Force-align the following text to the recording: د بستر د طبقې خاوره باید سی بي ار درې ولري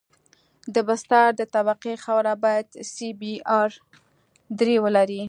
د 0.73 0.75
بستر 0.87 1.27
د 1.39 1.41
طبقې 1.55 1.93
خاوره 2.03 2.33
باید 2.43 2.67
سی 2.93 3.09
بي 3.19 3.33
ار 3.59 3.71
درې 4.59 4.75
ولري 4.83 5.19